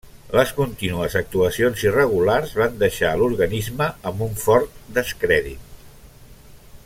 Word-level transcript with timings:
Les 0.35 0.51
contínues 0.59 1.17
actuacions 1.19 1.83
irregulars 1.87 2.55
van 2.61 2.79
deixar 2.85 3.11
a 3.13 3.19
l'organisme 3.21 3.91
amb 4.13 4.25
un 4.29 4.33
fort 4.45 4.83
descrèdit. 4.99 5.71